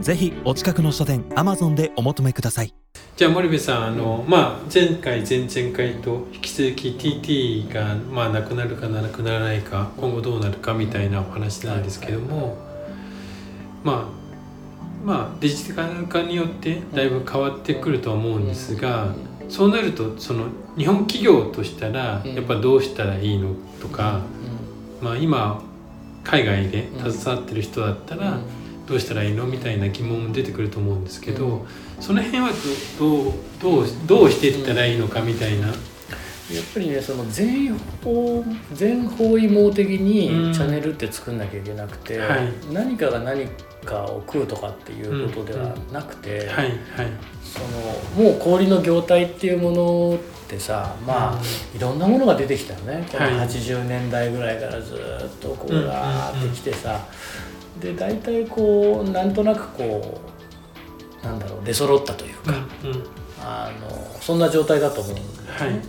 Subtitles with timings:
[0.00, 2.74] ぜひお近くの書店アマゾンでお求めください。
[3.16, 12.58] じゃあ森部さんあの、まあ、前回前々回と引き続き TT が、まあ、なくなるかなくならないか今後どうなるかみたいなお話なんですけども、
[13.84, 19.14] まあまあデジタル化によってだいぶ変わってくるとは思うんですが、
[19.48, 24.20] そうなるとその日本企業としたらやっぱどうしたらいいのとか、
[25.00, 25.62] まあ、今
[26.22, 28.38] 海外で携わってる人だったら
[28.86, 31.66] どうしたらいいのみたいな疑問も出てくると思うんですけど、
[32.00, 32.50] その辺は
[32.98, 35.66] どうどうどうしていったらいいのかみたいな。
[35.66, 35.74] やっ
[36.72, 42.52] ぱりねその全方全方位網的にチャンネルって作んなきゃいけなくて、はい。
[42.72, 43.48] 何かが何
[43.84, 46.48] かを食うとかっていうことではなくて、
[48.16, 51.42] もう氷の業態っていうものってさまあ、
[51.76, 53.04] いろんなものが出てきたよね。
[53.10, 53.48] このはい。
[53.48, 54.98] 80年代ぐらいからずっ
[55.40, 57.04] とこうガーってきてさ、
[57.80, 60.20] で大体こうなんとなくこ
[61.22, 62.52] うなんだろう出揃ったというか、
[62.84, 63.04] うんうん。
[63.40, 65.50] あのそんな状態だと思うんですね。
[65.50, 65.80] はい。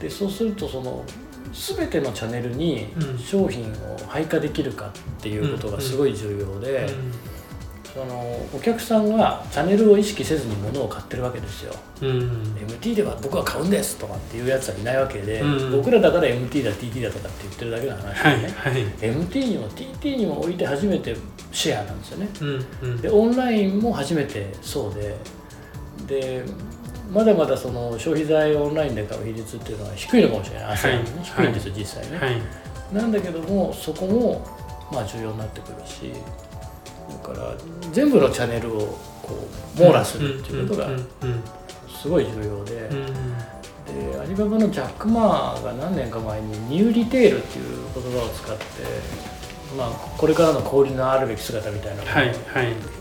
[0.00, 1.04] でそうするとその
[1.52, 3.18] 全てのチャンネルにうん。
[3.18, 6.88] 商品を配下できるかっていうことがすごい重要で、
[7.94, 11.74] そのお客さんがチャンネルを意識せずに物を買ってるわけですよ。
[12.00, 12.08] うん。
[12.08, 15.72] うん MT では僕は買うんですとかっていうやつはいないわけで、うん。
[15.72, 21.14] 僕らだから MT だ TT だとかって言ってるだけの話はいでね、はい MT にも TT にも置いて初めて
[21.52, 22.28] シェアなんですよね。
[22.40, 23.00] うんうん。
[23.02, 25.16] でオンラインも初めてそうで。
[26.06, 26.44] で
[27.12, 30.92] まだまだその消費財をオンラインで買う比率っていうのは低いのかもしれない、はい。
[30.94, 32.40] ね低いんですよ、実際ね、はい。
[32.94, 34.46] なんだけどもそこも
[34.90, 36.12] まあ重要になってくるし
[37.08, 37.54] だから
[37.92, 39.48] 全部のチャンネルをこ
[39.78, 40.88] う網羅するっていうことが
[41.88, 42.90] すごい重要で、
[43.86, 48.62] でアリババのジャック・マーが何年か前にニューリテールっていう言葉を使って、
[49.76, 52.36] まあ、これからの小売りのあるべき姿みたいなのをはいはい。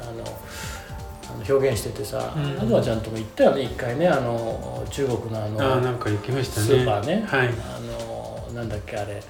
[0.00, 2.58] あの表現しててさ、うん。
[2.58, 6.66] あとはちゃんとも言ったよね一回ねあの中国のあのなんか行きましたね。
[6.66, 7.24] スーパーね。
[7.26, 7.48] はい。
[7.48, 9.22] あのなんだっけあれ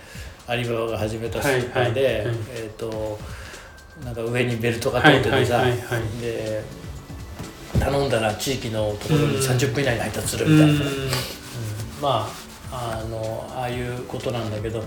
[0.46, 2.26] アリババが始めたスーパーで、はいはい。
[2.26, 2.36] はい。
[2.56, 3.18] えっ、と
[4.04, 5.62] なんか上にベルトが通っててさ、
[6.20, 6.62] で
[7.78, 9.42] 頼んだら地域のところにうん。
[9.42, 10.78] 30分以内に配達するうみたいな、ん。
[12.00, 12.28] ま
[12.70, 14.82] ああのああいうことなんだけど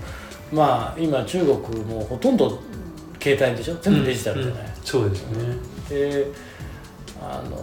[0.52, 2.60] まあ今中国もほとんど
[3.20, 3.76] 携帯でしょ？
[3.80, 4.72] 全部デジタルじゃない、うん。
[4.84, 5.56] そうですね。
[5.88, 6.26] で
[7.22, 7.56] あの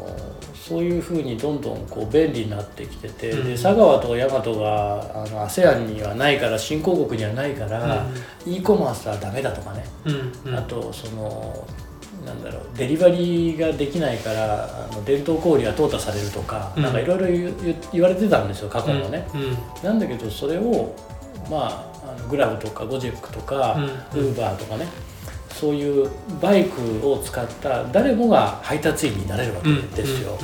[0.54, 3.48] そういうふうにどんどんこう便利になってきてて、うん。
[3.48, 8.06] で佐川と大和があの ASEAN にはないから新興国にはないから、
[8.46, 10.58] e コマースはダメだとかね、うんうん。
[10.58, 11.68] あとその
[12.26, 16.84] なんだろうデリバリーができないからあの伝統小売は淘汰されるとか、うん。
[16.84, 17.52] なんかいろいろ
[17.92, 19.28] 言われてたんですよ過去のね。
[19.34, 19.42] うん。
[19.42, 19.58] うん。
[19.84, 20.96] なんだけどそれを
[21.50, 23.76] まああのグラブとかゴジェックとか
[24.14, 24.34] ウうん。
[24.34, 24.88] ーバーとかね
[25.60, 26.10] そういう
[26.42, 30.38] バイクを使った誰もが配達員になれるわけですよ。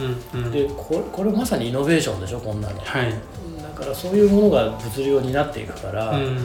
[0.51, 2.79] でこれこれまさにイノベーションでしょこんなの。
[2.79, 3.13] はい
[3.61, 6.37] だからそういうものが物量になっていくから、うん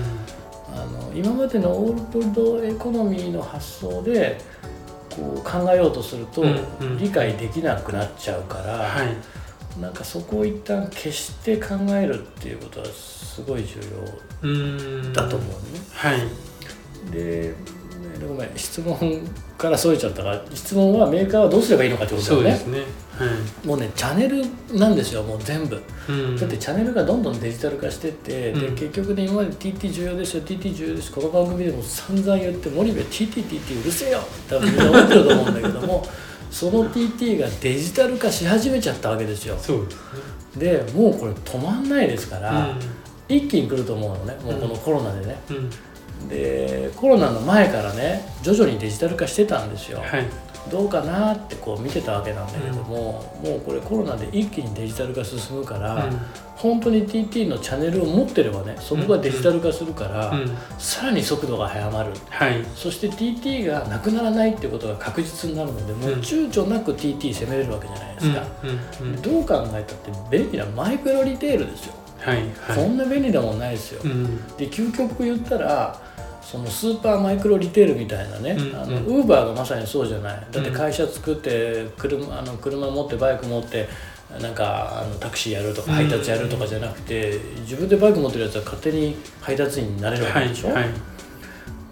[0.72, 4.38] あの今までのオールドエコノミーの発想で
[5.10, 6.44] こう考えようとすると
[6.97, 8.75] 理解できなくなっちゃうから。
[8.75, 9.16] はい
[9.81, 13.81] なんかそこを一旦消して考えるっていうことはすごい重
[14.42, 15.54] うん要だと思うね。
[15.92, 16.20] はい
[17.12, 17.54] で
[18.27, 18.97] ごめん質問
[19.59, 22.56] からそれちゃったから質問はメーカーはどうすればいいのかってことだよね。
[22.56, 23.27] そうですねは
[23.65, 23.66] い。
[23.66, 24.43] もうねチャンネル
[24.78, 26.37] なんですよもう全部、うん。
[26.37, 28.77] だってチャンネルがどんどんデジタル化してって、うん。
[28.77, 34.21] で結局ね今まで TT 重要ですよ TT 重要ですこの番組でも散々言って森部 TTTT うるせえよ。
[34.49, 36.06] 多分みんな思ってると思うんだけども
[36.50, 39.56] その TT がデジタル化し始めちゃったわけですよ。
[39.61, 40.85] そうですね。
[40.85, 42.75] でもうこれ止まんないですから、う
[43.29, 44.37] 一気に来ると思うのね。
[44.44, 45.70] もうこのコロナでね、んうん
[46.28, 50.26] でコロナの前からね徐々にデジタル化してたんですよ、はい。
[50.70, 56.20] どうかなってこう見てたわけなんだけども、もうこれコロナで一気にデジタル化進むから、うん。
[56.56, 60.56] 本当に TT のチャンネルを持ってればねそこがデジタル化するから、うん。
[60.78, 62.12] さらに速度が速まる。
[62.28, 62.62] はい。
[62.75, 68.69] そして TT がなくならないっていうことが確実になるのでもう躊躇なく TT 攻めれるわけじゃないですか、うん。
[68.69, 69.14] うん。
[69.14, 69.22] うん。
[69.22, 72.37] どう考えたって便利なマイクロリテールですよ、はい。
[72.37, 72.76] はい。
[72.76, 74.46] こんな便利なもんないですよ、うん。
[74.58, 75.99] で究極言ったら
[76.50, 79.05] そのスーパーマイクロリテールみたいなね、うんあのうん。
[79.19, 80.47] ウーバーがまさにそうじゃない。
[80.50, 83.88] だって会社作って車あの車持ってバイク持って
[84.41, 85.97] なんかあのタクシーやるとかうん。
[85.97, 90.85] 配達やるとかじゃなくて、自分でバイク持ってるやつは勝手に配達員になれるわはいけでしょ、はい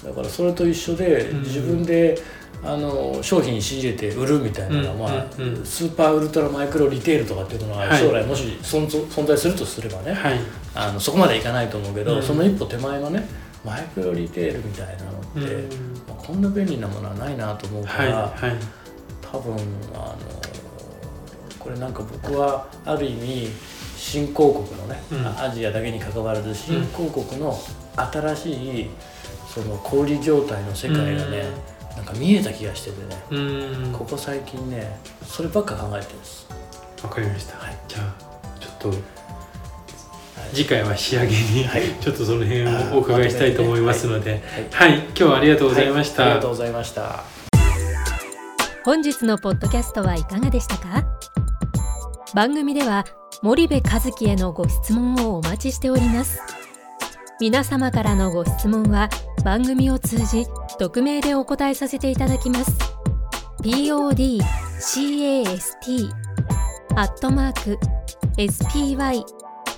[0.05, 1.43] だからそれと一緒で、うん。
[1.43, 2.19] 自分で
[2.64, 5.64] あの商品仕入れて売るみたいなのは、まあうんうん。
[5.64, 8.00] スーパーウルトラマイクロリテールとかっていうのははい。
[8.00, 10.40] 将来もし存在存在するとすればね、はい。
[10.75, 12.22] あのそこまでいかないと思うけど、うん。
[12.22, 13.28] その一歩手前のね
[13.68, 15.94] マイクロリテールみたいなのって、うん。
[16.08, 18.52] まあこんな便利なものはないなと思うかはいら、はい。
[19.20, 19.54] 多分
[19.94, 20.16] あの
[21.58, 23.48] これなんか僕はある意味
[23.96, 25.26] 新興国のね、うん。
[25.40, 27.58] アジアだけに関わらず新興国の
[27.96, 28.90] 新しい
[29.52, 31.44] その小売状態の世界がね、
[31.96, 33.92] なんか見えた気がしててね、うん。
[33.92, 36.46] ここ最近ねそればっか考えてるんです。
[37.02, 37.76] わかりました、はい。
[37.88, 38.14] じゃあ
[38.60, 38.98] ちょっとはい
[40.52, 41.82] 次回は仕上げに、はい。
[42.00, 44.42] ちょっとその辺をお伺いしたいと思いますので。
[44.72, 44.90] はい。
[44.90, 46.30] はい、今日はありがとうございました、はい。
[46.32, 47.24] ありがとうございました。
[48.84, 51.04] 本日のポッドキャストはいかがでしたか？
[52.34, 53.04] 番組では
[53.42, 56.40] 森部和樹へのご質問をお待ちしております。
[57.40, 59.08] 皆様からのご質問は
[59.44, 60.46] 番組を通じ
[60.78, 62.72] 匿名でお答えさせていただきます。
[63.62, 66.08] podcast
[66.96, 67.78] アットマーク